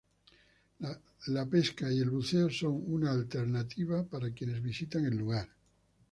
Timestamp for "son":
2.49-2.81